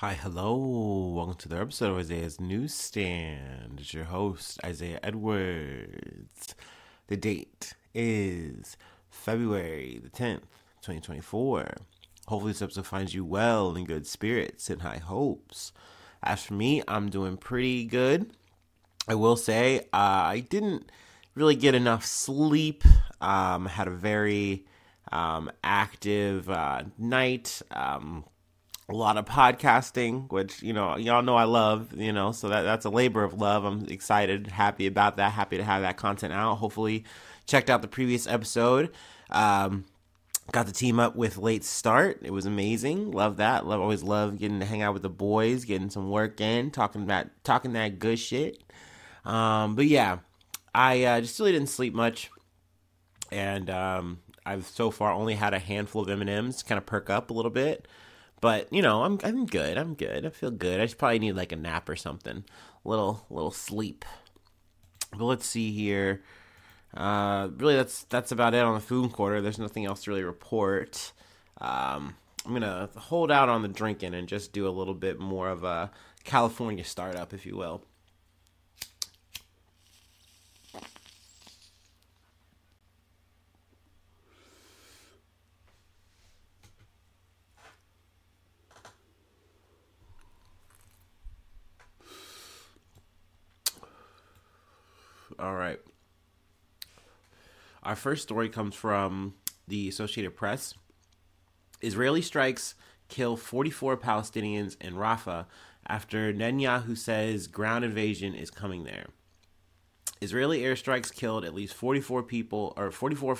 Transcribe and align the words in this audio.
Hi, 0.00 0.12
hello. 0.12 1.10
Welcome 1.16 1.36
to 1.36 1.48
the 1.48 1.58
episode 1.58 1.92
of 1.92 1.96
Isaiah's 1.96 2.38
Newsstand. 2.38 3.78
It's 3.80 3.94
your 3.94 4.04
host, 4.04 4.60
Isaiah 4.62 5.00
Edwards. 5.02 6.54
The 7.06 7.16
date 7.16 7.72
is 7.94 8.76
February 9.08 9.98
the 10.02 10.10
10th, 10.10 10.42
2024. 10.82 11.76
Hopefully, 12.26 12.52
this 12.52 12.60
episode 12.60 12.84
finds 12.84 13.14
you 13.14 13.24
well 13.24 13.74
in 13.74 13.86
good 13.86 14.06
spirits 14.06 14.68
and 14.68 14.82
high 14.82 14.98
hopes. 14.98 15.72
As 16.22 16.44
for 16.44 16.52
me, 16.52 16.82
I'm 16.86 17.08
doing 17.08 17.38
pretty 17.38 17.86
good. 17.86 18.32
I 19.08 19.14
will 19.14 19.36
say, 19.36 19.78
uh, 19.94 20.28
I 20.28 20.40
didn't 20.46 20.92
really 21.34 21.56
get 21.56 21.74
enough 21.74 22.04
sleep. 22.04 22.84
Um, 23.22 23.64
had 23.64 23.88
a 23.88 23.92
very 23.92 24.66
um, 25.10 25.50
active 25.64 26.50
uh, 26.50 26.82
night. 26.98 27.62
Um, 27.70 28.26
a 28.88 28.94
lot 28.94 29.16
of 29.16 29.24
podcasting, 29.24 30.30
which 30.30 30.62
you 30.62 30.72
know 30.72 30.96
y'all 30.96 31.22
know 31.22 31.36
I 31.36 31.44
love. 31.44 31.92
You 31.94 32.12
know, 32.12 32.32
so 32.32 32.48
that 32.48 32.62
that's 32.62 32.84
a 32.84 32.90
labor 32.90 33.24
of 33.24 33.34
love. 33.34 33.64
I'm 33.64 33.86
excited, 33.86 34.46
happy 34.46 34.86
about 34.86 35.16
that. 35.16 35.32
Happy 35.32 35.56
to 35.56 35.64
have 35.64 35.82
that 35.82 35.96
content 35.96 36.32
out. 36.32 36.56
Hopefully, 36.56 37.04
checked 37.46 37.70
out 37.70 37.82
the 37.82 37.88
previous 37.88 38.26
episode. 38.26 38.92
Um, 39.30 39.86
got 40.52 40.66
the 40.66 40.72
team 40.72 41.00
up 41.00 41.16
with 41.16 41.36
late 41.36 41.64
start. 41.64 42.20
It 42.22 42.32
was 42.32 42.46
amazing. 42.46 43.10
Love 43.10 43.38
that. 43.38 43.66
Love 43.66 43.80
always 43.80 44.02
love 44.02 44.38
getting 44.38 44.60
to 44.60 44.66
hang 44.66 44.82
out 44.82 44.92
with 44.92 45.02
the 45.02 45.10
boys, 45.10 45.64
getting 45.64 45.90
some 45.90 46.10
work 46.10 46.40
in, 46.40 46.70
talking 46.70 47.02
about 47.02 47.26
talking 47.42 47.72
that 47.72 47.98
good 47.98 48.18
shit. 48.18 48.62
Um, 49.24 49.74
but 49.74 49.86
yeah, 49.86 50.18
I 50.72 51.02
uh, 51.04 51.20
just 51.20 51.38
really 51.40 51.52
didn't 51.52 51.70
sleep 51.70 51.92
much, 51.92 52.30
and 53.32 53.68
um, 53.68 54.20
I've 54.44 54.66
so 54.66 54.92
far 54.92 55.10
only 55.10 55.34
had 55.34 55.54
a 55.54 55.58
handful 55.58 56.02
of 56.02 56.08
M 56.08 56.20
and 56.20 56.30
M's, 56.30 56.62
kind 56.62 56.78
of 56.78 56.86
perk 56.86 57.10
up 57.10 57.30
a 57.30 57.32
little 57.32 57.50
bit. 57.50 57.88
But 58.40 58.72
you 58.72 58.82
know, 58.82 59.04
I'm 59.04 59.18
I'm 59.24 59.46
good. 59.46 59.78
I'm 59.78 59.94
good. 59.94 60.26
I 60.26 60.30
feel 60.30 60.50
good. 60.50 60.80
I 60.80 60.84
just 60.84 60.98
probably 60.98 61.18
need 61.18 61.32
like 61.32 61.52
a 61.52 61.56
nap 61.56 61.88
or 61.88 61.96
something. 61.96 62.44
A 62.84 62.88
little 62.88 63.24
little 63.30 63.50
sleep. 63.50 64.04
But 65.12 65.24
let's 65.24 65.46
see 65.46 65.72
here. 65.72 66.22
Uh, 66.94 67.48
really, 67.56 67.76
that's 67.76 68.04
that's 68.04 68.32
about 68.32 68.54
it 68.54 68.62
on 68.62 68.74
the 68.74 68.80
food 68.80 69.12
quarter. 69.12 69.40
There's 69.40 69.58
nothing 69.58 69.86
else 69.86 70.04
to 70.04 70.10
really 70.10 70.24
report. 70.24 71.12
Um, 71.60 72.14
I'm 72.44 72.52
gonna 72.52 72.90
hold 72.96 73.30
out 73.30 73.48
on 73.48 73.62
the 73.62 73.68
drinking 73.68 74.14
and 74.14 74.28
just 74.28 74.52
do 74.52 74.68
a 74.68 74.70
little 74.70 74.94
bit 74.94 75.18
more 75.18 75.48
of 75.48 75.64
a 75.64 75.90
California 76.24 76.84
startup, 76.84 77.32
if 77.32 77.46
you 77.46 77.56
will. 77.56 77.82
All 95.38 95.54
right. 95.54 95.78
Our 97.82 97.96
first 97.96 98.22
story 98.22 98.48
comes 98.48 98.74
from 98.74 99.34
the 99.68 99.88
Associated 99.88 100.34
Press. 100.36 100.74
Israeli 101.80 102.22
strikes 102.22 102.74
kill 103.08 103.36
44 103.36 103.96
Palestinians 103.96 104.80
in 104.80 104.94
Rafah 104.94 105.46
after 105.86 106.32
Netanyahu 106.32 106.96
says 106.96 107.46
ground 107.46 107.84
invasion 107.84 108.34
is 108.34 108.50
coming 108.50 108.84
there. 108.84 109.06
Israeli 110.20 110.60
airstrikes 110.60 111.14
killed 111.14 111.44
at 111.44 111.54
least 111.54 111.74
44 111.74 112.22
people 112.22 112.72
or 112.76 112.90
44 112.90 113.36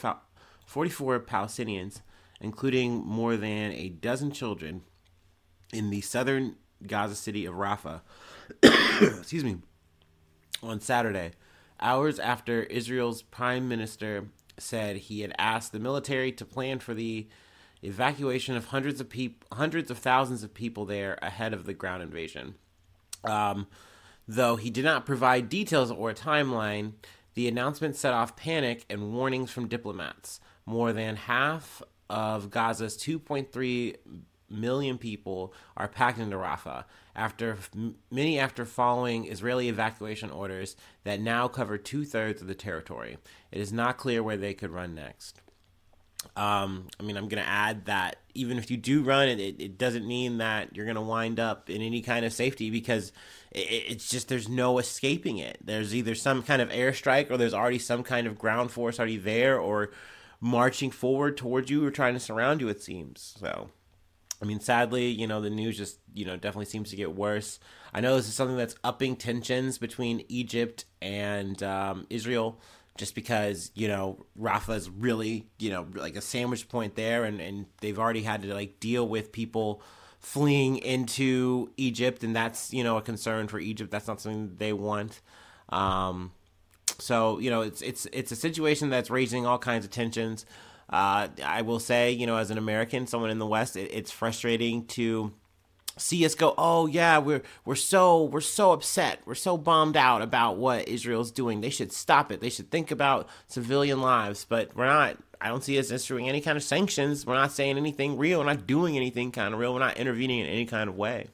44 0.67 1.21
Palestinians, 1.21 2.03
including 2.41 3.05
more 3.05 3.37
than 3.37 3.73
a 3.73 3.89
dozen 3.89 4.31
children 4.31 4.83
in 5.73 5.91
the 5.91 6.01
southern 6.01 6.57
Gaza 6.87 7.15
city 7.15 7.47
of 7.47 7.55
Rafah. 7.55 8.03
Excuse 8.63 9.45
me. 9.45 9.57
On 10.63 10.81
Saturday, 10.81 11.33
hours 11.81 12.19
after 12.19 12.63
Israel's 12.65 13.23
prime 13.23 13.69
minister 13.69 14.28
said 14.59 14.97
he 14.97 15.21
had 15.21 15.34
asked 15.39 15.73
the 15.73 15.78
military 15.78 16.33
to 16.33 16.45
plan 16.45 16.78
for 16.78 16.95
the 16.95 17.28
evacuation 17.83 18.56
of 18.56 18.67
hundreds 18.67 19.00
of 19.00 19.09
people, 19.09 19.47
hundreds 19.56 19.91
of 19.91 19.99
thousands 19.99 20.43
of 20.43 20.55
people 20.55 20.84
there 20.84 21.19
ahead 21.23 21.53
of 21.53 21.67
the 21.67 21.75
ground 21.75 22.03
invasion. 22.03 22.55
Um, 23.25 23.67
though 24.27 24.56
he 24.56 24.71
did 24.71 24.84
not 24.84 25.06
provide 25.06 25.49
details 25.49 25.91
or 25.91 26.11
a 26.11 26.15
timeline, 26.15 26.93
the 27.34 27.49
announcement 27.49 27.97
set 27.97 28.15
off 28.15 28.37
panic 28.37 28.84
and 28.89 29.12
warnings 29.12 29.50
from 29.50 29.69
diplomats. 29.69 30.41
More 30.65 30.93
than 30.93 31.17
half 31.17 31.83
of 32.09 32.50
Gaza's 32.50 32.97
2.3 32.97 33.97
million 34.49 34.99
people 34.99 35.53
are 35.77 35.89
packed 35.89 36.19
into 36.19 36.37
Rafah 36.37 36.84
after 37.15 37.59
many 38.11 38.39
after 38.39 38.65
following 38.65 39.27
Israeli 39.27 39.69
evacuation 39.69 40.31
orders 40.31 40.77
that 41.05 41.21
now 41.21 41.49
cover 41.49 41.79
two 41.79 42.05
thirds 42.05 42.43
of 42.43 42.49
the 42.49 42.55
territory. 42.55 43.19
It 43.51 43.61
is 43.61 43.73
not 43.73 43.97
clear 43.97 44.23
where 44.23 44.37
they 44.37 44.55
could 44.55 44.71
run 44.71 44.95
next. 44.95 45.41
Um, 46.35 46.89
I 46.99 47.03
mean, 47.03 47.17
I'm 47.17 47.29
going 47.29 47.43
to 47.43 47.49
add 47.49 47.87
that 47.87 48.17
even 48.35 48.59
if 48.59 48.71
you 48.71 48.77
do 48.77 49.03
run 49.03 49.29
it, 49.29 49.39
it, 49.39 49.79
doesn't 49.79 50.06
mean 50.06 50.39
that 50.39 50.75
you're 50.75 50.87
going 50.87 50.97
to 50.97 51.03
wind 51.03 51.39
up 51.39 51.71
in 51.71 51.83
any 51.83 52.03
kind 52.03 52.25
of 52.25 52.33
safety 52.33 52.71
because 52.71 53.12
it, 53.53 53.85
it's 53.89 54.09
just 54.09 54.29
there's 54.29 54.49
no 54.49 54.79
escaping 54.79 55.39
it. 55.39 55.59
There's 55.62 55.95
either 55.95 56.15
some 56.15 56.43
kind 56.43 56.61
of 56.61 56.71
airstrike 56.71 57.31
or 57.31 57.37
there's 57.37 57.55
already 57.55 57.79
some 57.79 58.03
kind 58.03 58.27
of 58.27 58.39
ground 58.39 58.71
force 58.71 58.99
already 58.99 59.19
there 59.19 59.59
or 59.59 59.91
marching 60.41 60.91
forward 60.91 61.37
towards 61.37 61.71
you 61.71 61.85
or 61.85 61.91
trying 61.91 62.15
to 62.15 62.21
surround 62.21 62.61
you. 62.61 62.69
It 62.69 62.83
seems 62.83 63.37
so. 63.39 63.71
I 64.43 64.45
mean, 64.45 64.61
sadly, 64.61 65.07
you 65.07 65.27
know, 65.27 65.41
the 65.41 65.51
news 65.51 65.77
just, 65.77 65.99
you 66.15 66.25
know, 66.27 66.37
definitely 66.37 66.67
seems 66.67 66.91
to 66.91 66.97
get 66.97 67.15
worse. 67.15 67.59
I 67.95 68.01
know 68.01 68.17
this 68.17 68.29
is 68.29 68.35
something 68.35 68.57
that's 68.57 68.75
upping 68.85 69.17
tensions 69.17 69.79
between 69.79 70.25
Egypt 70.29 70.85
and 71.01 71.63
um, 71.63 72.07
Israel 72.11 72.61
just 72.99 73.15
because, 73.15 73.71
you 73.75 73.89
know, 73.89 74.27
Rafah 74.39 74.77
is 74.77 74.91
really, 74.91 75.47
you 75.59 75.71
know, 75.71 75.87
like 75.95 76.17
a 76.17 76.21
sandwich 76.21 76.69
point 76.69 76.97
there 76.97 77.25
and, 77.25 77.41
and 77.41 77.67
they've 77.81 77.99
already 77.99 78.23
had 78.23 78.43
to, 78.43 78.53
like, 78.53 78.81
deal 78.81 79.09
with 79.09 79.33
people 79.33 79.83
fleeing 80.19 80.77
into 80.79 81.71
Egypt 81.77 82.25
and 82.25 82.35
that's, 82.35 82.73
you 82.73 82.83
know, 82.85 82.97
a 82.97 83.03
concern 83.03 83.49
for 83.49 83.59
Egypt. 83.59 83.91
That's 83.91 84.09
not 84.09 84.21
something 84.21 84.57
they 84.57 84.73
want. 84.73 85.21
Um, 85.69 86.33
so, 86.99 87.39
you 87.39 87.51
know, 87.51 87.63
it's, 87.63 87.83
it's, 87.83 88.07
it's 88.13 88.33
a 88.33 88.37
situation 88.37 88.91
that's 88.91 89.11
raising 89.11 89.47
all 89.47 89.59
kinds 89.59 89.85
of 89.85 89.91
tensions. 89.91 90.47
Uh, 90.89 91.29
I 91.45 91.63
will 91.63 91.81
say, 91.81 92.13
you 92.13 92.27
know, 92.27 92.37
as 92.37 92.51
an 92.51 92.59
American, 92.59 93.07
someone 93.07 93.31
in 93.31 93.39
the 93.39 93.47
West, 93.47 93.77
it, 93.77 93.91
it's 93.93 94.11
frustrating 94.11 94.87
to 94.87 95.33
see 95.99 96.25
us 96.27 96.35
go 96.35 96.53
oh 96.59 96.87
yeah 96.87 97.19
we're 97.19 97.43
we're 97.65 97.75
so 97.75 98.25
we're 98.25 98.41
so 98.41 98.73
upset. 98.73 99.21
We're 99.25 99.35
so 99.35 99.57
bummed 99.57 99.97
out 99.97 100.23
about 100.23 100.59
what 100.59 100.89
israel's 100.89 101.31
doing. 101.31 101.61
They 101.61 101.71
should 101.71 101.93
stop 101.93 102.31
it. 102.31 102.41
They 102.41 102.51
should 102.51 102.71
think 102.71 102.91
about 102.91 103.29
civilian 103.47 104.01
lives. 104.01 104.45
But 104.49 104.77
we're 104.77 104.87
not 104.87 105.17
i 105.41 105.49
don't 105.49 105.63
see 105.63 105.79
us 105.79 105.91
issuing 105.91 106.29
any 106.29 106.41
kind 106.41 106.57
of 106.57 106.63
sanctions. 106.63 107.27
We're 107.27 107.35
not 107.35 107.53
saying 107.53 107.77
anything 107.77 108.19
real. 108.19 108.41
We're 108.41 108.47
not 108.47 108.67
doing 108.67 108.97
anything 108.97 109.33
kind 109.33 109.55
of 109.55 109.61
real. 109.61 109.73
We're 109.73 109.81
not 109.81 109.97
intervening 109.97 110.41
in 110.41 110.47
any 110.47 110.67
kind 110.67 110.89
of 110.89 110.97
way. 110.97 111.29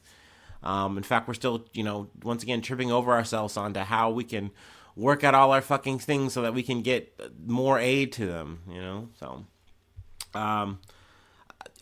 Um, 0.63 0.97
in 0.97 1.03
fact 1.03 1.27
we're 1.27 1.35
still 1.35 1.65
you 1.73 1.83
know 1.83 2.09
once 2.23 2.43
again 2.43 2.61
tripping 2.63 2.93
over 2.93 3.13
ourselves 3.13 3.57
onto 3.57 3.81
how 3.81 4.11
we 4.11 4.25
can 4.25 4.53
work 4.97 5.25
out 5.25 5.35
all 5.35 5.53
our 5.53 5.63
fucking 5.63 5.99
things 5.99 6.33
so 6.33 6.43
that 6.43 6.55
we 6.55 6.63
can 6.63 6.83
get 6.83 7.19
more 7.47 7.79
aid 7.79 8.13
to 8.13 8.27
them, 8.27 8.61
you 8.69 8.81
know? 8.81 9.09
So, 9.19 9.45
um, 10.35 10.81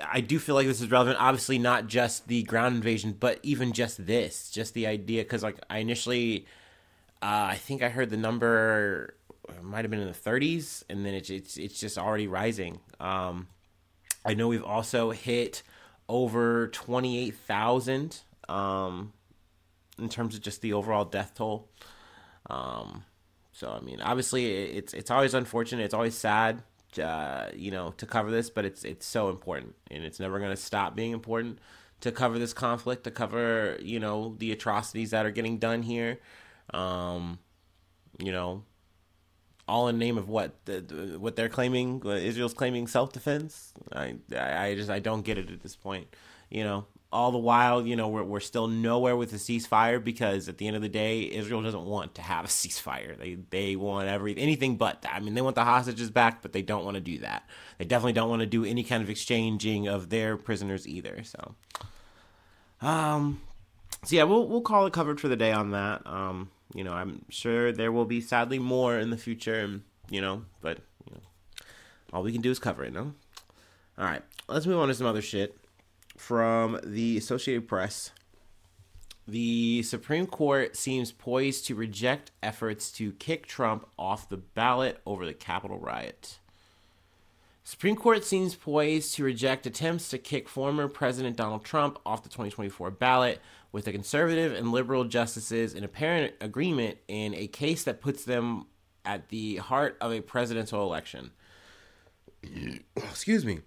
I 0.04 0.20
do 0.20 0.38
feel 0.38 0.54
like 0.54 0.66
this 0.66 0.80
is 0.80 0.90
relevant. 0.90 1.18
Obviously, 1.20 1.58
not 1.58 1.86
just 1.86 2.28
the 2.28 2.42
ground 2.44 2.76
invasion, 2.76 3.16
but 3.18 3.38
even 3.42 3.72
just 3.72 4.06
this, 4.06 4.50
just 4.50 4.74
the 4.74 4.86
idea. 4.86 5.22
Because 5.22 5.42
like 5.42 5.58
I 5.68 5.78
initially, 5.78 6.46
uh, 7.22 7.48
I 7.50 7.56
think 7.56 7.82
I 7.82 7.88
heard 7.88 8.10
the 8.10 8.16
number 8.16 9.14
might 9.62 9.84
have 9.84 9.90
been 9.90 10.00
in 10.00 10.06
the 10.06 10.12
30s, 10.12 10.84
and 10.88 11.04
then 11.04 11.14
it's 11.14 11.30
it's 11.30 11.56
it's 11.56 11.80
just 11.80 11.98
already 11.98 12.26
rising. 12.26 12.80
Um, 12.98 13.48
I 14.24 14.34
know 14.34 14.48
we've 14.48 14.64
also 14.64 15.10
hit 15.10 15.62
over 16.08 16.68
28,000 16.68 18.20
um, 18.48 19.12
in 19.98 20.08
terms 20.08 20.34
of 20.34 20.42
just 20.42 20.60
the 20.60 20.72
overall 20.72 21.04
death 21.04 21.34
toll. 21.34 21.68
Um, 22.50 23.04
so 23.52 23.70
I 23.70 23.80
mean, 23.80 24.00
obviously, 24.00 24.46
it's 24.46 24.92
it's 24.92 25.10
always 25.10 25.34
unfortunate. 25.34 25.84
It's 25.84 25.94
always 25.94 26.16
sad, 26.16 26.62
uh, 27.02 27.46
you 27.54 27.70
know, 27.70 27.92
to 27.98 28.06
cover 28.06 28.30
this, 28.30 28.50
but 28.50 28.64
it's 28.64 28.84
it's 28.84 29.06
so 29.06 29.28
important, 29.28 29.74
and 29.90 30.04
it's 30.04 30.20
never 30.20 30.38
going 30.38 30.50
to 30.50 30.56
stop 30.56 30.96
being 30.96 31.12
important 31.12 31.58
to 32.00 32.10
cover 32.10 32.38
this 32.38 32.52
conflict, 32.52 33.04
to 33.04 33.10
cover 33.10 33.78
you 33.80 34.00
know 34.00 34.34
the 34.38 34.52
atrocities 34.52 35.10
that 35.10 35.24
are 35.26 35.30
getting 35.30 35.58
done 35.58 35.82
here. 35.82 36.20
Um, 36.72 37.38
you 38.18 38.32
know, 38.32 38.64
all 39.68 39.88
in 39.88 39.98
name 39.98 40.18
of 40.18 40.28
what 40.28 40.64
the, 40.64 40.80
the, 40.80 41.18
what 41.18 41.36
they're 41.36 41.48
claiming. 41.48 42.02
Israel's 42.04 42.54
claiming 42.54 42.86
self 42.86 43.12
defense. 43.12 43.72
I 43.92 44.16
I 44.36 44.74
just 44.74 44.90
I 44.90 44.98
don't 44.98 45.22
get 45.22 45.38
it 45.38 45.50
at 45.50 45.60
this 45.60 45.76
point. 45.76 46.08
You 46.50 46.64
know, 46.64 46.86
all 47.12 47.32
the 47.32 47.38
while, 47.38 47.84
you 47.86 47.96
know, 47.96 48.08
we're, 48.08 48.22
we're 48.22 48.40
still 48.40 48.68
nowhere 48.68 49.16
with 49.16 49.32
a 49.32 49.36
ceasefire 49.36 50.02
because 50.02 50.48
at 50.48 50.58
the 50.58 50.66
end 50.68 50.76
of 50.76 50.82
the 50.82 50.88
day, 50.88 51.22
Israel 51.22 51.60
doesn't 51.60 51.84
want 51.84 52.14
to 52.14 52.22
have 52.22 52.44
a 52.44 52.48
ceasefire. 52.48 53.18
They 53.18 53.36
they 53.50 53.76
want 53.76 54.08
every 54.08 54.36
anything 54.38 54.76
but 54.76 55.02
that. 55.02 55.14
I 55.14 55.20
mean, 55.20 55.34
they 55.34 55.40
want 55.40 55.56
the 55.56 55.64
hostages 55.64 56.10
back, 56.10 56.40
but 56.42 56.52
they 56.52 56.62
don't 56.62 56.84
want 56.84 56.94
to 56.94 57.00
do 57.00 57.18
that. 57.18 57.48
They 57.78 57.84
definitely 57.84 58.12
don't 58.12 58.30
want 58.30 58.40
to 58.40 58.46
do 58.46 58.64
any 58.64 58.84
kind 58.84 59.02
of 59.02 59.10
exchanging 59.10 59.88
of 59.88 60.10
their 60.10 60.36
prisoners 60.36 60.86
either. 60.86 61.24
So, 61.24 61.54
Um, 62.80 63.40
so 64.04 64.16
yeah, 64.16 64.22
we'll 64.24 64.46
we'll 64.46 64.62
call 64.62 64.86
it 64.86 64.92
covered 64.92 65.20
for 65.20 65.28
the 65.28 65.36
day 65.36 65.52
on 65.52 65.72
that. 65.72 66.06
Um, 66.06 66.50
you 66.74 66.84
know, 66.84 66.92
I'm 66.92 67.24
sure 67.28 67.72
there 67.72 67.90
will 67.90 68.04
be 68.04 68.20
sadly 68.20 68.60
more 68.60 68.98
in 68.98 69.10
the 69.10 69.16
future, 69.16 69.58
and 69.58 69.82
you 70.08 70.20
know, 70.20 70.44
but 70.60 70.78
you 71.06 71.16
know, 71.16 71.20
all 72.12 72.22
we 72.22 72.32
can 72.32 72.40
do 72.40 72.52
is 72.52 72.60
cover 72.60 72.84
it, 72.84 72.92
no? 72.92 73.14
All 73.98 74.04
right, 74.04 74.22
let's 74.48 74.64
move 74.64 74.78
on 74.78 74.88
to 74.88 74.94
some 74.94 75.08
other 75.08 75.20
shit 75.20 75.56
from 76.20 76.78
the 76.84 77.16
Associated 77.16 77.66
Press. 77.66 78.12
The 79.26 79.82
Supreme 79.82 80.26
Court 80.26 80.76
seems 80.76 81.12
poised 81.12 81.66
to 81.66 81.74
reject 81.74 82.30
efforts 82.42 82.92
to 82.92 83.12
kick 83.12 83.46
Trump 83.46 83.86
off 83.98 84.28
the 84.28 84.36
ballot 84.36 85.00
over 85.06 85.24
the 85.24 85.32
Capitol 85.32 85.78
riot. 85.78 86.38
Supreme 87.64 87.96
Court 87.96 88.22
seems 88.22 88.54
poised 88.54 89.14
to 89.14 89.24
reject 89.24 89.66
attempts 89.66 90.10
to 90.10 90.18
kick 90.18 90.48
former 90.48 90.88
President 90.88 91.36
Donald 91.36 91.64
Trump 91.64 91.98
off 92.04 92.22
the 92.22 92.28
2024 92.28 92.90
ballot, 92.90 93.40
with 93.72 93.86
the 93.86 93.92
conservative 93.92 94.52
and 94.52 94.72
liberal 94.72 95.04
justices 95.04 95.74
in 95.74 95.84
apparent 95.84 96.34
agreement 96.40 96.98
in 97.08 97.34
a 97.34 97.46
case 97.46 97.82
that 97.84 98.00
puts 98.00 98.24
them 98.24 98.66
at 99.04 99.28
the 99.30 99.56
heart 99.56 99.96
of 100.00 100.12
a 100.12 100.20
presidential 100.20 100.82
election. 100.82 101.30
Excuse 102.96 103.44
me. 103.44 103.60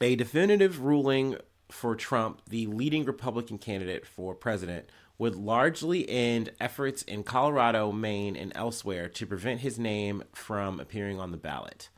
A 0.00 0.16
definitive 0.16 0.80
ruling 0.80 1.36
for 1.70 1.94
Trump, 1.96 2.42
the 2.48 2.66
leading 2.66 3.04
Republican 3.04 3.58
candidate 3.58 4.06
for 4.06 4.34
president, 4.34 4.90
would 5.18 5.36
largely 5.36 6.08
end 6.08 6.50
efforts 6.60 7.02
in 7.02 7.22
Colorado, 7.22 7.92
Maine, 7.92 8.36
and 8.36 8.52
elsewhere 8.54 9.08
to 9.08 9.26
prevent 9.26 9.60
his 9.60 9.78
name 9.78 10.22
from 10.32 10.80
appearing 10.80 11.20
on 11.20 11.30
the 11.30 11.36
ballot. 11.36 11.90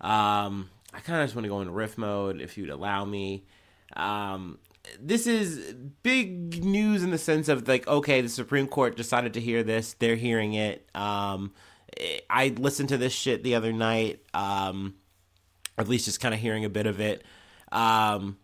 Um, 0.00 0.68
I 0.92 1.00
kind 1.00 1.20
of 1.20 1.26
just 1.26 1.34
want 1.34 1.44
to 1.44 1.48
go 1.48 1.60
into 1.60 1.72
riff 1.72 1.96
mode 1.96 2.40
if 2.40 2.58
you'd 2.58 2.70
allow 2.70 3.04
me. 3.04 3.46
Um, 3.96 4.58
this 5.00 5.26
is 5.26 5.74
big 6.02 6.62
news 6.64 7.02
in 7.02 7.10
the 7.10 7.18
sense 7.18 7.48
of 7.48 7.66
like, 7.68 7.86
okay, 7.86 8.20
the 8.20 8.28
Supreme 8.28 8.66
Court 8.66 8.96
decided 8.96 9.34
to 9.34 9.40
hear 9.40 9.62
this; 9.62 9.94
they're 9.94 10.16
hearing 10.16 10.54
it. 10.54 10.88
Um, 10.94 11.52
I 12.28 12.48
listened 12.48 12.90
to 12.90 12.98
this 12.98 13.12
shit 13.12 13.42
the 13.42 13.54
other 13.54 13.72
night, 13.72 14.22
um, 14.34 14.94
at 15.78 15.88
least 15.88 16.06
just 16.06 16.20
kind 16.20 16.34
of 16.34 16.40
hearing 16.40 16.64
a 16.64 16.70
bit 16.70 16.86
of 16.86 17.00
it. 17.00 17.24
Um, 17.70 18.36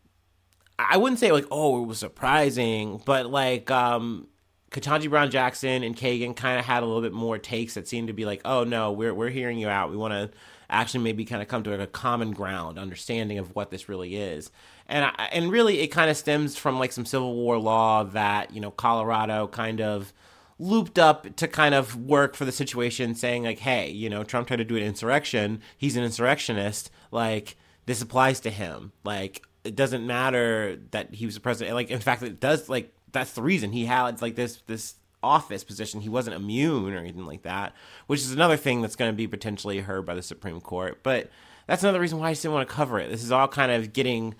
I 0.78 0.96
wouldn't 0.96 1.18
say 1.18 1.32
like, 1.32 1.46
oh, 1.50 1.82
it 1.82 1.86
was 1.86 1.98
surprising, 1.98 3.02
but 3.04 3.30
like, 3.30 3.70
um, 3.70 4.28
Ketanji 4.70 5.08
Brown 5.08 5.30
Jackson 5.30 5.82
and 5.82 5.96
Kagan 5.96 6.36
kind 6.36 6.58
of 6.58 6.64
had 6.64 6.82
a 6.82 6.86
little 6.86 7.00
bit 7.00 7.12
more 7.12 7.38
takes 7.38 7.74
that 7.74 7.88
seemed 7.88 8.08
to 8.08 8.12
be 8.12 8.24
like, 8.26 8.42
oh 8.44 8.64
no, 8.64 8.92
we're 8.92 9.14
we're 9.14 9.30
hearing 9.30 9.58
you 9.58 9.68
out. 9.68 9.90
We 9.90 9.96
want 9.96 10.12
to 10.12 10.30
actually 10.70 11.04
maybe 11.04 11.24
kind 11.24 11.40
of 11.40 11.48
come 11.48 11.62
to 11.62 11.70
like 11.70 11.80
a 11.80 11.86
common 11.86 12.32
ground 12.32 12.78
understanding 12.78 13.38
of 13.38 13.54
what 13.54 13.70
this 13.70 13.88
really 13.88 14.16
is. 14.16 14.50
And 14.86 15.06
I, 15.06 15.28
and 15.32 15.50
really, 15.50 15.80
it 15.80 15.88
kind 15.88 16.10
of 16.10 16.16
stems 16.16 16.56
from 16.56 16.78
like 16.78 16.92
some 16.92 17.06
Civil 17.06 17.34
War 17.34 17.58
law 17.58 18.04
that 18.04 18.52
you 18.52 18.60
know 18.60 18.70
Colorado 18.70 19.46
kind 19.46 19.80
of 19.80 20.12
looped 20.58 20.98
up 20.98 21.36
to 21.36 21.48
kind 21.48 21.74
of 21.74 21.96
work 21.96 22.34
for 22.34 22.44
the 22.44 22.52
situation, 22.52 23.14
saying 23.14 23.44
like, 23.44 23.60
hey, 23.60 23.90
you 23.90 24.10
know, 24.10 24.22
Trump 24.22 24.48
tried 24.48 24.56
to 24.56 24.64
do 24.64 24.76
an 24.76 24.82
insurrection. 24.82 25.62
He's 25.78 25.96
an 25.96 26.04
insurrectionist. 26.04 26.90
Like 27.10 27.56
this 27.86 28.02
applies 28.02 28.40
to 28.40 28.50
him. 28.50 28.92
Like 29.02 29.42
it 29.68 29.76
doesn't 29.76 30.06
matter 30.06 30.80
that 30.92 31.14
he 31.14 31.26
was 31.26 31.36
a 31.36 31.40
president. 31.40 31.74
Like 31.74 31.90
in 31.90 32.00
fact, 32.00 32.22
it 32.22 32.40
does. 32.40 32.68
Like 32.68 32.92
that's 33.12 33.32
the 33.32 33.42
reason 33.42 33.70
he 33.70 33.84
had 33.84 34.20
like 34.22 34.34
this 34.34 34.62
this 34.66 34.94
office 35.22 35.62
position. 35.62 36.00
He 36.00 36.08
wasn't 36.08 36.36
immune 36.36 36.94
or 36.94 36.98
anything 36.98 37.26
like 37.26 37.42
that, 37.42 37.74
which 38.06 38.20
is 38.20 38.32
another 38.32 38.56
thing 38.56 38.80
that's 38.80 38.96
going 38.96 39.10
to 39.12 39.16
be 39.16 39.26
potentially 39.26 39.80
heard 39.80 40.06
by 40.06 40.14
the 40.14 40.22
Supreme 40.22 40.60
Court. 40.60 41.02
But 41.02 41.30
that's 41.66 41.82
another 41.82 42.00
reason 42.00 42.18
why 42.18 42.30
I 42.30 42.32
just 42.32 42.42
didn't 42.42 42.54
want 42.54 42.68
to 42.68 42.74
cover 42.74 42.98
it. 42.98 43.10
This 43.10 43.22
is 43.22 43.30
all 43.30 43.46
kind 43.46 43.70
of 43.70 43.92
getting, 43.92 44.34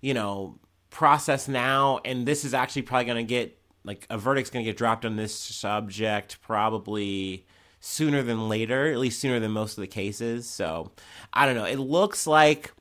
you 0.00 0.14
know, 0.14 0.58
processed 0.90 1.48
now, 1.48 2.00
and 2.04 2.26
this 2.26 2.44
is 2.44 2.54
actually 2.54 2.82
probably 2.82 3.04
going 3.04 3.24
to 3.24 3.28
get 3.28 3.56
like 3.84 4.04
a 4.10 4.18
verdict's 4.18 4.50
going 4.50 4.64
to 4.64 4.68
get 4.68 4.76
dropped 4.76 5.04
on 5.04 5.14
this 5.14 5.34
subject 5.34 6.40
probably 6.42 7.46
sooner 7.78 8.22
than 8.22 8.48
later, 8.48 8.90
at 8.90 8.98
least 8.98 9.20
sooner 9.20 9.38
than 9.38 9.52
most 9.52 9.78
of 9.78 9.82
the 9.82 9.88
cases. 9.88 10.48
So 10.48 10.90
I 11.32 11.46
don't 11.46 11.54
know. 11.54 11.66
It 11.66 11.78
looks 11.78 12.26
like 12.26 12.72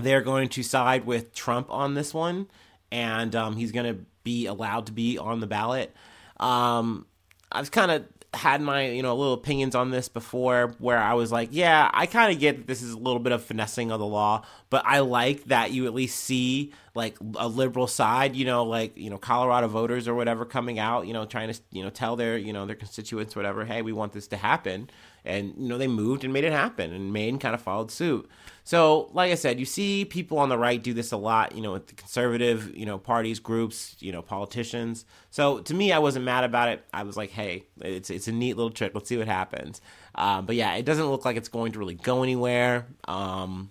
they're 0.00 0.22
going 0.22 0.48
to 0.50 0.62
side 0.62 1.06
with 1.06 1.34
Trump 1.34 1.70
on 1.70 1.94
this 1.94 2.12
one, 2.12 2.48
and 2.90 3.34
um, 3.34 3.56
he's 3.56 3.72
going 3.72 3.94
to 3.94 4.04
be 4.24 4.46
allowed 4.46 4.86
to 4.86 4.92
be 4.92 5.18
on 5.18 5.40
the 5.40 5.46
ballot. 5.46 5.94
Um, 6.38 7.06
I've 7.52 7.70
kind 7.70 7.90
of 7.90 8.04
had 8.32 8.60
my 8.60 8.86
you 8.86 9.02
know 9.02 9.16
little 9.16 9.32
opinions 9.32 9.74
on 9.74 9.90
this 9.90 10.08
before 10.08 10.74
where 10.78 10.98
I 10.98 11.14
was 11.14 11.32
like, 11.32 11.48
yeah, 11.52 11.90
I 11.92 12.06
kind 12.06 12.32
of 12.32 12.38
get 12.38 12.58
that 12.58 12.66
this 12.66 12.82
is 12.82 12.92
a 12.92 12.98
little 12.98 13.18
bit 13.18 13.32
of 13.32 13.42
finessing 13.42 13.90
of 13.90 13.98
the 13.98 14.06
law, 14.06 14.44
but 14.68 14.84
I 14.86 15.00
like 15.00 15.44
that 15.44 15.72
you 15.72 15.86
at 15.86 15.94
least 15.94 16.20
see 16.20 16.72
like 16.94 17.16
a 17.36 17.48
liberal 17.48 17.86
side, 17.86 18.36
you 18.36 18.44
know, 18.44 18.64
like 18.64 18.96
you 18.96 19.10
know 19.10 19.18
Colorado 19.18 19.66
voters 19.68 20.06
or 20.06 20.14
whatever 20.14 20.44
coming 20.44 20.78
out, 20.78 21.06
you 21.06 21.12
know, 21.12 21.24
trying 21.24 21.52
to 21.52 21.60
you 21.72 21.82
know 21.82 21.90
tell 21.90 22.14
their 22.16 22.38
you 22.38 22.52
know 22.52 22.66
their 22.66 22.76
constituents 22.76 23.34
whatever, 23.34 23.64
hey, 23.64 23.82
we 23.82 23.92
want 23.92 24.12
this 24.12 24.28
to 24.28 24.36
happen, 24.36 24.88
and 25.24 25.54
you 25.56 25.68
know 25.68 25.78
they 25.78 25.86
moved 25.88 26.24
and 26.24 26.32
made 26.32 26.44
it 26.44 26.52
happen, 26.52 26.92
and 26.92 27.12
Maine 27.12 27.38
kind 27.38 27.54
of 27.54 27.60
followed 27.60 27.90
suit. 27.90 28.28
So, 28.64 29.10
like 29.12 29.32
I 29.32 29.34
said, 29.34 29.58
you 29.58 29.64
see 29.64 30.04
people 30.04 30.38
on 30.38 30.48
the 30.48 30.58
right 30.58 30.80
do 30.80 30.94
this 30.94 31.12
a 31.12 31.16
lot, 31.16 31.56
you 31.56 31.62
know, 31.62 31.72
with 31.72 31.88
the 31.88 31.94
conservative, 31.94 32.72
you 32.76 32.86
know, 32.86 32.98
parties, 32.98 33.40
groups, 33.40 33.96
you 33.98 34.12
know, 34.12 34.22
politicians. 34.22 35.04
So, 35.30 35.58
to 35.60 35.74
me, 35.74 35.92
I 35.92 35.98
wasn't 35.98 36.24
mad 36.24 36.44
about 36.44 36.68
it. 36.68 36.84
I 36.92 37.02
was 37.02 37.16
like, 37.16 37.30
hey, 37.30 37.64
it's 37.80 38.10
it's 38.10 38.28
a 38.28 38.32
neat 38.32 38.56
little 38.56 38.70
trick. 38.70 38.92
Let's 38.94 39.08
see 39.08 39.16
what 39.16 39.26
happens. 39.26 39.80
Um, 40.14 40.46
but 40.46 40.56
yeah, 40.56 40.74
it 40.74 40.84
doesn't 40.84 41.06
look 41.06 41.24
like 41.24 41.36
it's 41.36 41.48
going 41.48 41.72
to 41.72 41.78
really 41.78 41.94
go 41.94 42.22
anywhere. 42.22 42.86
Um, 43.08 43.70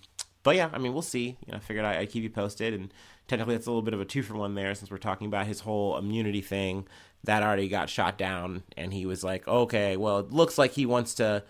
but 0.50 0.56
yeah, 0.56 0.72
I 0.74 0.80
mean, 0.80 0.94
we'll 0.94 1.04
see. 1.04 1.38
You 1.46 1.52
know, 1.52 1.58
I 1.58 1.60
figured 1.60 1.86
I, 1.86 2.00
would 2.00 2.10
keep 2.10 2.24
you 2.24 2.30
posted, 2.32 2.74
and 2.74 2.92
technically, 3.28 3.54
that's 3.54 3.68
a 3.68 3.70
little 3.70 3.84
bit 3.84 3.94
of 3.94 4.02
a 4.02 4.06
two 4.06 4.24
for 4.24 4.34
one 4.34 4.56
there, 4.56 4.74
since 4.74 4.90
we're 4.90 4.98
talking 4.98 5.28
about 5.28 5.46
his 5.46 5.60
whole 5.60 5.96
immunity 5.96 6.42
thing 6.42 6.88
that 7.24 7.44
already 7.44 7.68
got 7.68 7.88
shot 7.88 8.18
down, 8.18 8.64
and 8.76 8.92
he 8.92 9.06
was 9.06 9.24
like, 9.24 9.48
okay, 9.48 9.96
well, 9.96 10.18
it 10.18 10.32
looks 10.32 10.58
like 10.58 10.72
he 10.72 10.88
wants 10.88 11.14
to 11.14 11.44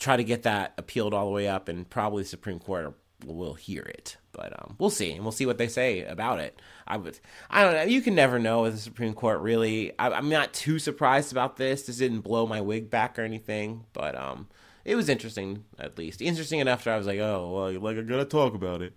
try 0.00 0.16
to 0.16 0.24
get 0.24 0.42
that 0.42 0.74
appealed 0.78 1.14
all 1.14 1.26
the 1.26 1.30
way 1.30 1.46
up, 1.46 1.68
and 1.68 1.88
probably 1.88 2.24
the 2.24 2.28
Supreme 2.28 2.58
Court 2.58 2.92
will 3.24 3.54
hear 3.54 3.82
it. 3.82 4.16
But 4.32 4.52
um, 4.58 4.74
we'll 4.80 4.90
see, 4.90 5.12
and 5.12 5.22
we'll 5.22 5.30
see 5.30 5.46
what 5.46 5.58
they 5.58 5.68
say 5.68 6.02
about 6.02 6.40
it. 6.40 6.60
I 6.88 6.96
would, 6.96 7.20
I 7.50 7.62
don't 7.62 7.74
know. 7.74 7.82
You 7.84 8.00
can 8.00 8.16
never 8.16 8.40
know 8.40 8.62
with 8.62 8.72
the 8.72 8.80
Supreme 8.80 9.14
Court. 9.14 9.38
Really, 9.42 9.96
I, 9.96 10.18
am 10.18 10.28
not 10.28 10.52
too 10.52 10.80
surprised 10.80 11.30
about 11.30 11.56
this. 11.56 11.82
This 11.82 11.98
didn't 11.98 12.22
blow 12.22 12.48
my 12.48 12.60
wig 12.60 12.90
back 12.90 13.16
or 13.16 13.22
anything, 13.22 13.84
but 13.92 14.16
um, 14.16 14.48
it 14.84 14.96
was 14.96 15.08
interesting 15.08 15.64
at 15.78 15.98
least. 15.98 16.22
Interesting 16.22 16.60
enough 16.60 16.84
that 16.84 16.94
I 16.94 16.98
was 16.98 17.06
like, 17.06 17.18
oh, 17.18 17.50
well, 17.52 17.80
like 17.80 17.98
I 17.98 18.02
gotta 18.02 18.24
talk 18.24 18.54
about 18.54 18.82
it. 18.82 18.94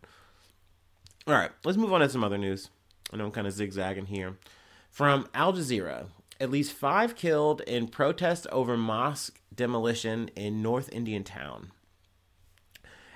All 1.28 1.34
right, 1.34 1.52
let's 1.64 1.78
move 1.78 1.94
on 1.94 2.02
to 2.02 2.10
some 2.10 2.24
other 2.24 2.38
news. 2.38 2.70
I 3.12 3.18
know 3.18 3.26
I'm 3.26 3.32
kind 3.32 3.48
of 3.48 3.54
zigzagging 3.54 4.08
here. 4.08 4.38
From 4.90 5.28
Al 5.34 5.54
Jazeera, 5.54 6.08
at 6.40 6.52
least 6.52 6.74
five 6.74 7.16
killed 7.16 7.62
in 7.62 7.88
protest 7.88 8.48
over 8.52 8.76
mosque 8.76 9.40
demolition 9.54 10.30
in 10.36 10.62
North 10.62 10.90
Indian 10.92 11.24
town. 11.24 11.72